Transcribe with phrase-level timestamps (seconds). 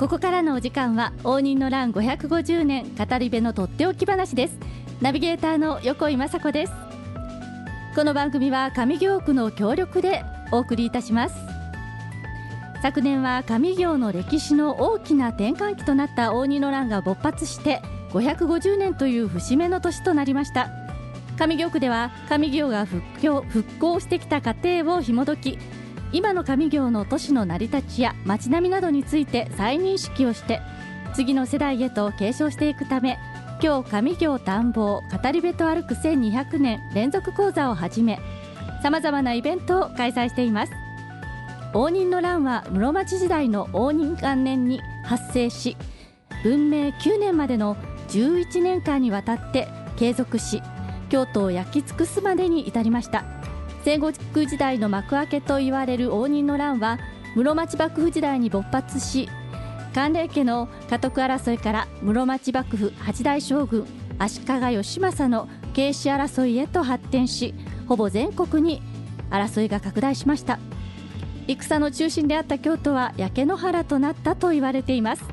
[0.00, 4.56] ここからのお時間は応仁の乱550年語り部のとっておき話です。
[5.02, 6.72] ナビゲーターの横井雅子です。
[7.94, 11.34] この番組は上京区の協力でお送りいたします。
[12.80, 20.70] 昨年は上京の歴史の大きな転換期となった応仁の乱が勃発して550年という節目の年となりました。
[21.36, 25.58] 上京区では上京が復興復興してきた過程を紐解き
[26.12, 30.60] 今の上京の都市の成り立ちや街並みなどについて再認識をして
[31.14, 33.18] 次の世代へと継承していくため
[33.62, 38.18] 今日上京探訪語り部と歩く1200年連続講座をはじめ
[38.82, 40.72] さまざまなイベントを開催しています。
[41.72, 45.76] 応仁の乱は室町時代の応仁元年に発生し
[46.42, 47.76] 文明9年までの
[48.08, 50.62] 11年間にわたって継続し
[51.10, 53.39] 京都を焼き尽くすまでに至りました。
[53.84, 54.12] 戦国
[54.46, 56.98] 時代の幕開けと言われる応仁の乱は
[57.34, 59.28] 室町幕府時代に勃発し
[59.94, 63.86] 寒冷家の家督争いから室町幕府八代将軍
[64.18, 67.54] 足利義政の慶氏争いへと発展し
[67.88, 68.82] ほぼ全国に
[69.30, 70.58] 争いが拡大しました。
[71.46, 75.24] 戦の中心であった京都は焼け野原となったと言われています。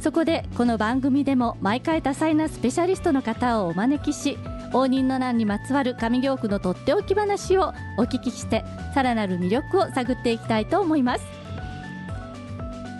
[0.00, 4.38] そこでこの番組でも毎回多彩なスペシャリストの方をお招きし
[4.72, 11.24] 応仁の乱にまつわる上京区のとっておき話をお聞きしてさらなる魅力を探っていきたいと思います。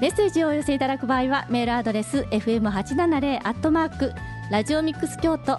[0.01, 4.13] メッセージをお寄せいただく場合はメールアドレス fm870 アットマーク
[4.51, 5.59] ラジオミックス京都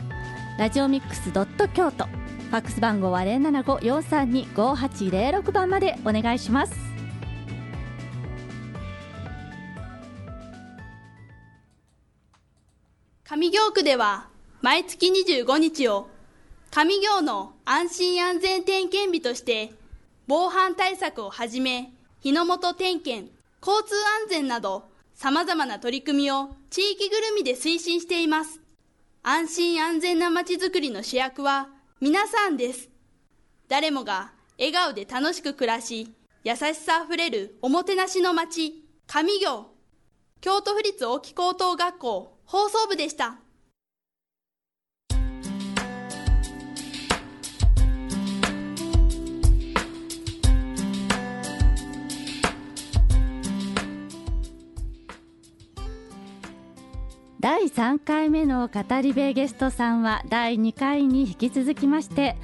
[0.58, 6.74] ラジオミックスドット京都ファックス番号は075-432-5806番までお願いします。
[13.26, 14.29] 上京区では
[14.62, 16.10] 毎月25日を
[16.70, 19.72] 上京の安心安全点検日として
[20.28, 23.32] 防犯対策をはじめ日の元点検
[23.66, 24.84] 交通安全など
[25.16, 28.60] 様々な取り組みを地域ぐるみで推進しています。
[29.24, 31.70] 安心安全な街づくりの主役は
[32.02, 32.90] 皆さんです。
[33.70, 39.68] 誰もが笑顔で楽しく暮らし優しさあふれるおもてなしの街上京
[40.42, 43.40] 京都府立大木高等学校放送部でした。
[57.40, 62.36] 第3回目の語り部ゲストさんは第2回に引き続きまして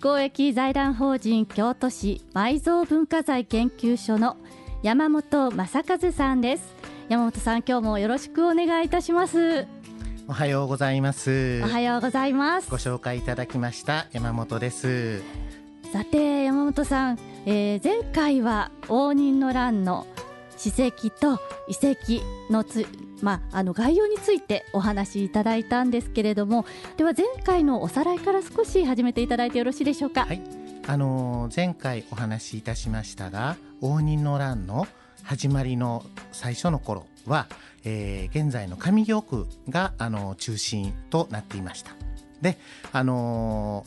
[0.00, 4.36] 公益財団法人京都市埋蔵文化財研究所の
[4.84, 6.74] 山本正和さんです。
[7.08, 9.66] 山本さん今日もよろしくお願いいたします。
[10.28, 11.60] おはようございます。
[11.64, 12.70] おはようございます。
[12.70, 15.22] ご紹介いただきました山本です。
[15.92, 20.06] さて山本さん、えー、前回は応仁の乱の
[20.56, 22.86] 史跡と遺跡のつ
[23.22, 26.66] まあ、あの概要についてお話しいただいたんですけれども
[26.96, 30.26] では前回のおさらいから少し始めていただいてよろしいでしょうか？
[30.26, 30.42] はい
[30.88, 34.86] あの、前回お話しいたしましたが応仁の乱の
[35.24, 37.48] 始まりの最初の頃は、
[37.84, 41.90] えー、現在の上京区が、あの、中心となっていました。
[42.40, 42.56] で、
[42.92, 43.84] あの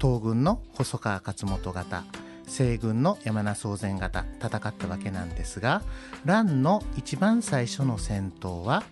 [0.00, 2.04] 東軍の細川勝元方
[2.46, 5.82] 西軍の山名宗全方戦ったわけなんですが
[6.24, 8.84] 乱の一番最初の戦闘は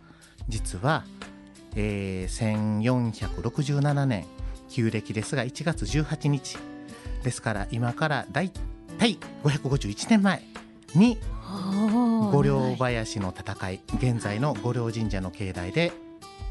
[0.49, 1.05] 実は、
[1.77, 4.27] えー、1467年
[4.69, 6.59] 旧暦ですが1月18日。
[7.25, 8.53] ですから今からだい
[8.99, 10.43] たい551年前
[10.95, 11.19] に
[12.31, 15.93] 五稜林の戦い現在の五稜神社の境内で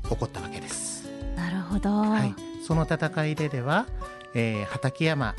[0.10, 1.08] 起こったわけです。
[1.38, 3.86] なるほど、はい、その戦いででは、
[4.34, 5.36] えー、畠山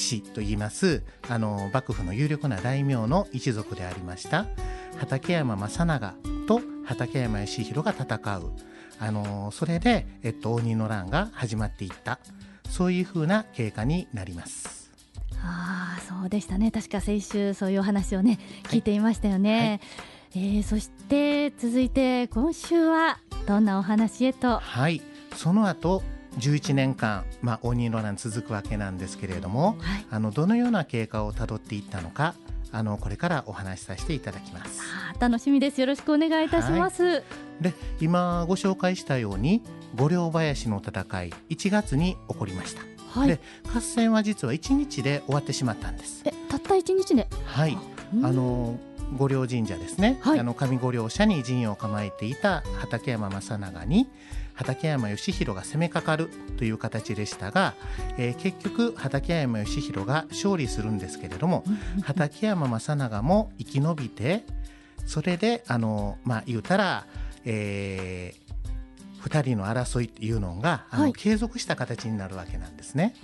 [0.00, 4.46] 氏といいますあの幕府の有力な大名の一族でありました
[4.98, 6.14] 畠山正長
[6.46, 8.52] と畠山義弘が戦う。
[8.98, 12.18] あのそれで、えっと、応仁の乱が始まっていった。
[12.68, 14.90] そういうふうな経過になります。
[15.42, 16.70] ああそうでしたね。
[16.70, 19.80] 確か先週そういうお話をね聞いていましたよね。
[20.34, 24.58] はい、えー、そして続いて今週はどんなお話へと。
[24.58, 25.00] はい。
[25.34, 26.02] その後
[26.38, 32.34] 11年間、まあ、応仁の乱続くわけなんですけれども、はい、あのどのような経過をたどっていったのか
[32.72, 34.80] あのこれからお話しさせていただきます。
[35.18, 35.80] 楽しみです。
[35.80, 37.22] よろしくお願いいたします、はい、
[37.60, 39.62] で今ご紹介したように
[39.96, 43.40] 五稜林の戦い1月に起こりました、はい、で
[43.74, 46.22] 合戦は実は1日で終わってしまったんです。
[46.24, 47.26] えたった1日で？
[47.44, 47.76] はい。
[48.22, 48.78] あの
[49.16, 54.08] 五稜神社ですね、はい、あの上五稜社に陣を構えていた畠山正長に
[54.60, 56.28] 畠山義弘が攻めかかる
[56.58, 57.72] という形でしたが、
[58.18, 61.64] えー、結局畠山義弘が勝利するんですけれども
[62.02, 64.44] 畠山正長も生き延びて
[65.06, 67.06] それであのまあ言うたら、
[67.46, 73.14] えー、2人の争いっていうのがあの、はい、継続した形になるわけなんですね。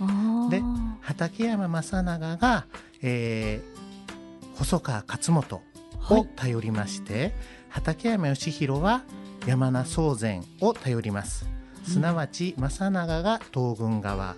[0.49, 0.63] で
[1.01, 2.65] 畠山正長が、
[3.03, 5.61] えー、細川勝元
[6.09, 7.33] を頼りまして、はい、
[7.69, 9.03] 畠山義弘は
[9.47, 11.49] 山名宗全を頼ります。
[11.85, 14.35] すなわち正長が東軍側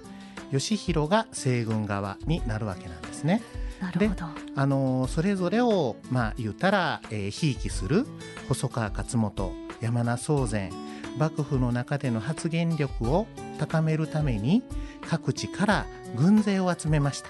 [0.52, 3.42] 義弘が西軍側になるわけなんですね。
[3.82, 4.26] なるほど
[4.56, 8.06] あのそれぞれをまあ言ったら、えー、ひいきする
[8.50, 9.52] 細川勝元
[9.82, 10.72] 山名宗全
[11.18, 13.26] 幕府の中での発言力を
[13.58, 14.64] 高めるために
[15.08, 15.86] 各地から
[16.16, 17.30] 軍勢を集めました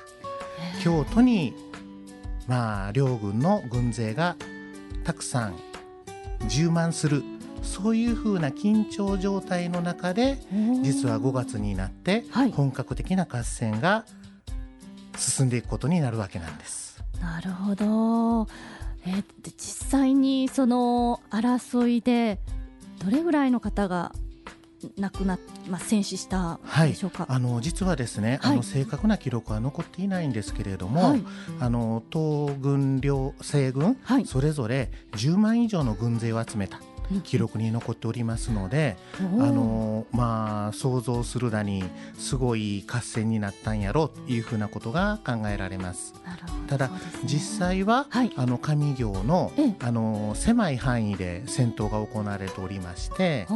[0.84, 1.54] 京都に
[2.48, 4.36] まあ両軍の軍勢が
[5.04, 5.56] たくさん
[6.48, 7.24] 充満する
[7.82, 10.38] そういうふうな緊張状態の中で
[10.84, 14.06] 実は5月になって本格的な合戦が
[15.18, 17.04] 進んでいくことになるわけなんです。
[17.22, 18.48] なるほど。
[19.06, 22.40] え実際にその争いで
[23.04, 24.14] どれぐらいの方が
[24.98, 31.24] 亡くなっ、まあ、戦死したでしょうか、はい、あの実はですね、はい、あの正確な記録は残っていないんですけれども、はい、
[31.60, 36.80] あの東軍両西軍、それぞれ10万以上の軍勢を集めた
[37.24, 41.84] 記録に残っておりますので、あのまあ想像するだに
[42.18, 46.14] すごい合戦になったんやろうというふうなことが考えられます。
[46.68, 46.92] ただ、
[47.26, 53.48] 実際は、はい、あの上行のあの狭い範囲で戦闘が行われておりまして。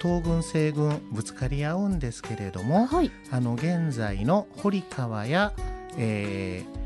[0.00, 5.52] 東軍西軍ぶつかり合うんですけれども、はい、あの現在の堀川や、
[5.96, 6.64] え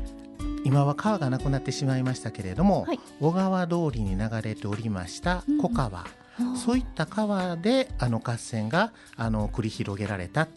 [0.63, 6.05] 今は川がなくなってしまいましたけれども、はい、小川通りに流れておりました小川、
[6.39, 10.47] うん、そういった川であの合戦があの繰り広げられた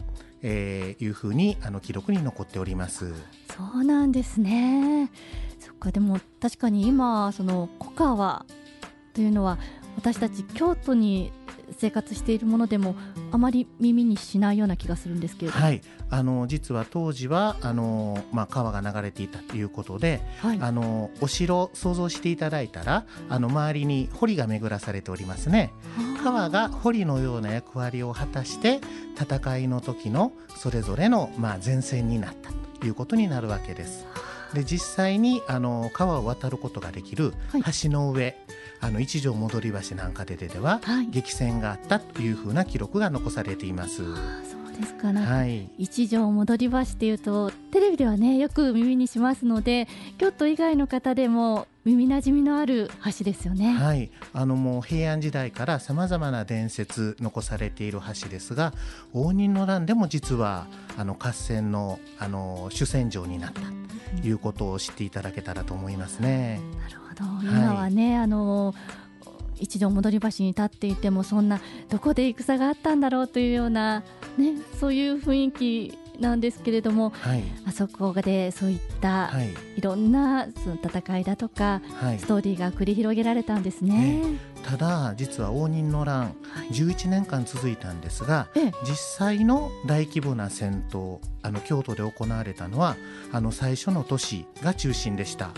[0.46, 3.14] えー、いうふうにあの記録に残っております。
[3.48, 5.10] そうなんですね。
[5.58, 8.44] そっかでも確かに今その小川
[9.14, 9.58] というのは
[9.96, 11.32] 私たち京都に
[11.76, 12.94] 生活しているものでも
[13.32, 15.58] あまり耳にしないような気がするんですけれど。
[15.58, 15.80] はい、
[16.10, 25.72] あの実は当時はあの、まあ、川が流れていたということで、はい、あのお城想像していただいたらあの周りに堀が巡らされておりますね。
[26.22, 28.80] 川が堀のような役割を果たして
[29.20, 32.50] 戦いの時のそれぞれの、まあ、前線になった
[32.80, 34.06] ということになるわけです。
[34.54, 37.34] で実際にあの川を渡ることができる
[37.82, 38.36] 橋の上、はい、
[38.80, 43.96] あの一条戻り橋なんかででは、はい、激戦があったというふうな記録が残されています。
[43.96, 44.16] そう
[44.80, 45.12] ですか。
[45.12, 53.74] はい、一条戻り橋っていうとテレビではねよく耳にしますので京都以外の方でも耳なじみのある橋ですよね。
[53.74, 58.72] はい、あのもう平安時代からさまざまな伝説残されている橋ですが、
[59.12, 60.66] 応仁の乱でも実は
[60.96, 63.60] あの合戦のあの主戦場になった。
[63.60, 63.83] と
[64.22, 66.60] いうことを知っていただけたらと思いますね。
[66.80, 67.48] なるほど。
[67.48, 68.74] 今はね、はい、あの
[69.56, 74.02] 一度戻り橋に立っていてもそんなどこで戦があったんだろうというような
[74.36, 84.22] ねそういう雰囲気なんですけれども、はい、あそこでそういった、はい、いろんなその戦いだとか、はい、ストーリーが繰り広げられたんですね。
[84.62, 86.34] ただ実は応仁の乱、
[86.70, 88.48] 11年間続いたんですが、
[88.86, 92.96] 実際の大規模な戦闘あの京都で行われたのは
[93.32, 95.50] あの最初の年が中心でした。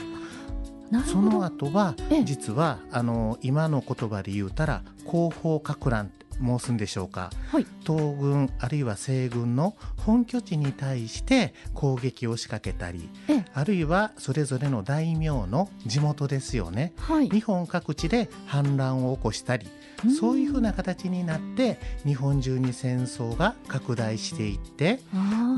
[1.06, 13.08] その後は実はあの今の言葉で言うたら後方か乱申すんでしょうか、はい、東軍あるいは西軍の本拠地に対して攻撃を仕掛けたり
[13.54, 19.68] あるいはそれぞれの大名の地元ですよね、はい、日本各地で反乱を起こしたり
[20.18, 25.00] そういうふうな形になって日本中に戦争が拡大していって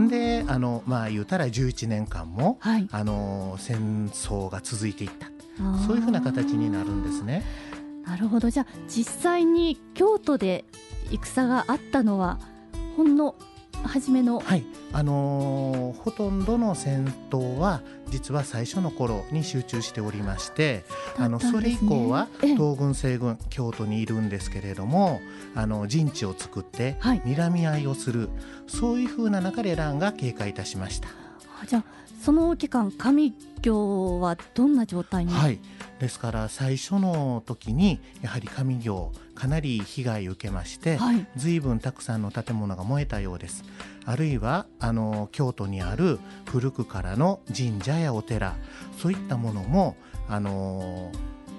[0.08, 5.28] であのまあ言うたら11年間も、はい、あの戦争が続いていった。
[5.87, 7.42] そういうふうな形になるんですね。
[8.08, 8.48] なるほど。
[8.48, 10.64] じゃあ実際に京都で
[11.10, 12.38] 戦があったのは
[12.96, 13.34] ほんの
[13.84, 14.40] 初めの？
[14.40, 14.64] はい。
[14.92, 20.84] あのー、ほとんどの戦闘は実は最初の頃に集中しておりまして、
[21.18, 25.20] ね、あのそれ以降は東軍西軍京都にいるんですけれども
[25.54, 28.28] あの陣地を作って睨み合いをする、はい、
[28.66, 31.08] そういうふうな中で乱が経過いたしました。
[31.66, 31.84] じゃあ
[32.22, 33.32] その期間上
[33.62, 35.58] 京はどんな状態に、はい、
[36.00, 43.64] ですから最初の時にやはり上行かなり被害を受けまして、はい、随分たくさんの建物が燃えたようです。
[44.04, 48.56] あるいはあの京都にある古くからの神社やお寺
[48.96, 49.96] そういったものも
[50.28, 51.12] あの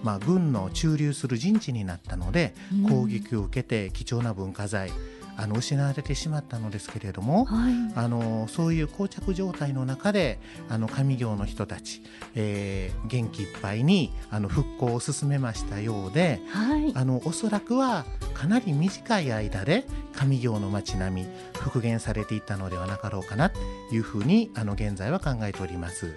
[0.04, 2.54] まあ、軍の駐留する陣地になったので
[2.88, 4.92] 攻撃を受けて貴重な文化財
[5.40, 7.74] あの失われてしまったのですけれども、はい。
[7.96, 12.04] あのそういう膠着状態の中であの上行の人たち、
[12.36, 16.92] えー元気いっぱいにあの復興を進めましたようではい。
[16.94, 23.60] あのおそらくはかなり短い間で上行の街並み復元されていったのではなかろうかなと
[23.92, 26.16] いうふうにあの現在は考えております。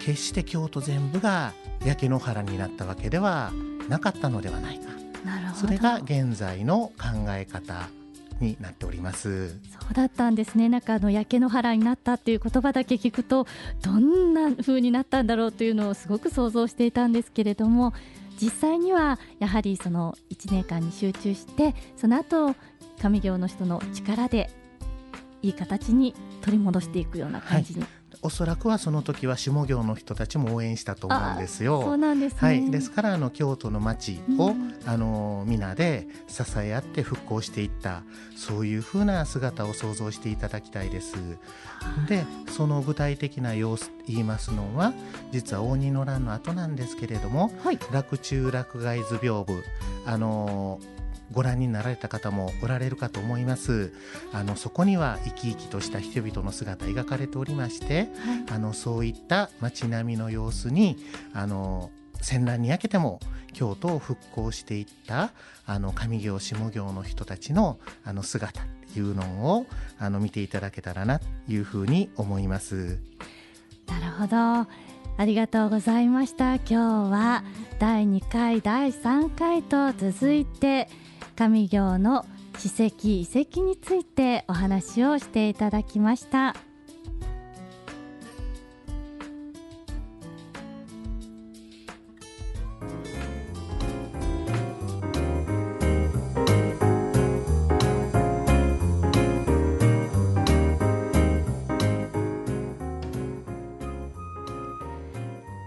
[0.00, 1.52] 決して京都全部が
[1.84, 3.52] 焼け野原になったわけでは
[3.88, 4.86] なかったのではないか。
[5.24, 5.60] なるほど。
[5.60, 7.88] それが現在の考え方
[8.42, 9.48] になっております。
[9.48, 9.54] そ
[9.90, 13.46] うだったんですねなんかあの焼け野原になったっていう言葉だけ聞くと
[13.82, 17.94] どんな風になったんだろうというのをすごく想像していたんですけれども
[18.40, 22.54] 実際にはやはりその1年間に集中してその後
[22.98, 24.50] 上行の人の力で
[25.42, 27.84] いい形に取り戻していくような感じに、
[28.22, 31.82] おそらくはその時は下行の人たちも応援したと思うんですよ。
[31.82, 34.72] そうなんですね、はい、ですからあの京都の町を、うん。
[34.84, 38.02] あの皆で支え合って復興していった
[38.36, 41.14] そういうふうな姿を想像していただきたいです。
[42.08, 44.92] でその具体的な様子言いますのは
[45.30, 47.78] 実は応仁の乱の後なんですけれどもはい。
[47.92, 49.62] 洛中洛外図屏風
[50.04, 50.80] あの
[51.32, 53.92] ご覧になられた方もおられるかと思います。
[54.32, 58.08] あのそこには生き生きとした人々の姿描かれておりましてはい。
[58.50, 60.96] あのそういった街並みの様子に
[61.34, 63.20] あの戦乱に焼けても
[63.52, 65.32] 京都を復興していった
[65.66, 69.66] あの上行下行の人たちのあの姿っていうのを
[69.98, 72.98] あの見ていただけたらなというふうに思います。
[73.86, 74.70] なるほど。
[75.18, 76.54] ありがとうございました。
[76.54, 76.74] 今日
[77.10, 77.44] は
[77.78, 80.88] 第2回第3回と続いて
[81.34, 82.24] 上行の
[82.58, 86.54] 史跡遺跡についてお話をしていただきました。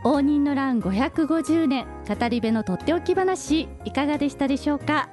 [0.08, 5.10] 応仁の乱550年語り部のとっておき話いかがでしたでしょうか？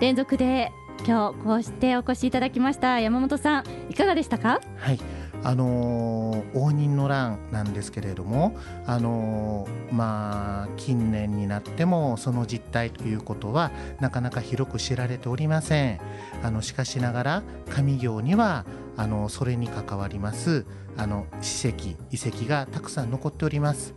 [0.00, 0.72] 連続で
[1.06, 3.00] 今日こうしてお越しいただきました。
[3.00, 4.60] 山本さんいかがでしたか？
[4.76, 5.00] はい。
[5.42, 13.70] あのー応仁の乱なんですけれども、あのーまあ近年になってもその実態ということは
[14.00, 16.00] なかなか広く知られておりません。
[16.42, 18.64] あのしかしながら上行には
[18.96, 23.94] あのそれに関わりますあの史跡遺跡がたくさん残っております。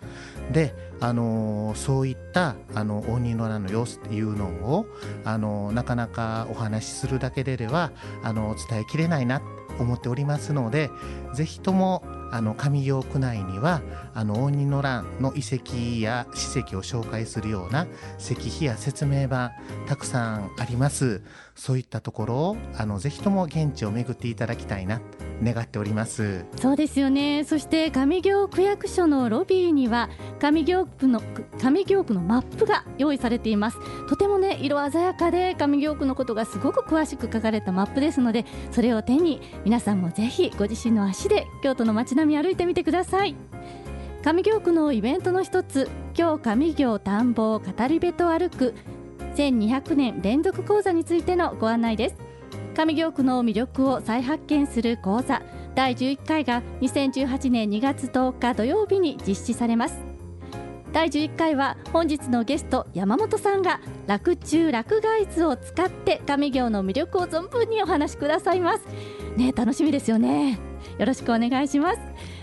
[0.51, 4.87] で、あのそういったあの鬼の乱の様子っていうのを、
[5.23, 7.91] あのなかなかお話しするだけででは
[8.23, 9.45] あの伝えきれないなと
[9.79, 10.89] 思っておりますので
[11.33, 13.81] ぜひともあの上京区内には
[14.13, 17.87] あの応仁の乱の遺跡や史跡を紹介するような
[18.19, 19.51] 石碑や説明板
[19.87, 21.21] たくさんあります。
[21.55, 25.01] そういったところをあのぜひとも現地を巡っていただきたいな。
[25.43, 26.45] 願っております。
[26.55, 27.43] そうですよね。
[27.43, 31.21] そして上京区役所のロビーには上京区の
[31.57, 33.77] 上京区のマップが用意されています。
[34.07, 43.35] とてもね色鮮やかで上京区のことがすごく詳しく書かれたマップですのでそれを手に皆さんもぜひご自身の足で京都の街並み歩いてみてください。
[44.23, 48.73] 上京区のイベントの一つ今日上京田んぼを語り部と歩く
[49.35, 52.26] 1200年連続講座についてのご案内です。
[52.77, 55.41] 上京区の魅力を再発見する講座
[55.73, 59.97] 第11回が2018年2月10日土曜日に実施されます。
[60.93, 68.85] 第11回は本日のゲスト山本さんが洛中洛外図を使って上京の魅力を存分にお話しくださいます。
[69.35, 70.59] ね楽しみですよね。
[70.99, 71.99] よろしくお願いします。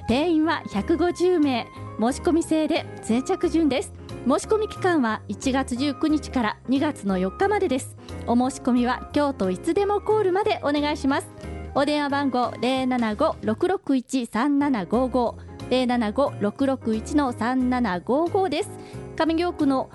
[0.09, 1.69] 定員は150名。
[1.99, 3.93] 申し込み制で先着順です。
[4.27, 7.97] 申し込み期間は1月19日から2月の4日までです。
[8.27, 11.29] お申し込みは京都いつでもコールまでお願いします。
[11.75, 18.71] お電話番号075-661-3755 075-661の3755です。
[19.17, 19.91] 上京区の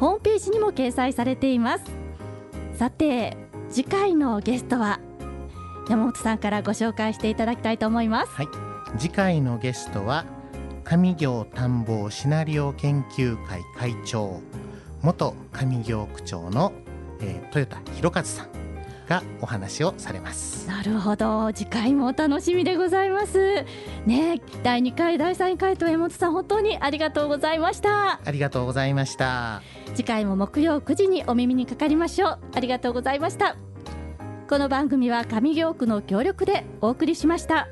[0.00, 1.84] ホームページにも掲載されています。
[2.74, 3.36] さて
[3.68, 5.00] 次回のゲストは
[5.88, 8.32] 山本さんからご紹介していただきたいと思います。
[8.32, 8.48] はい。
[8.98, 10.24] 次回のゲストは
[10.84, 14.40] 上行探訪シナリオ研究会会長
[15.02, 16.72] 元上行区長の、
[17.20, 18.48] えー豊田博和さん
[19.08, 20.66] がお話をされます。
[20.66, 21.52] なるほど。
[21.52, 23.64] 次回もお楽しみでございます。
[24.06, 28.20] ね第2回第3回と山本さん本当にありがとうございました。
[28.24, 29.62] ありがとうございました。
[29.94, 32.38] 次回も木曜9時にお耳にかかりましょう。
[32.54, 33.56] ありがとうございました。
[34.46, 37.68] この番組は上京区の協力でお送りしました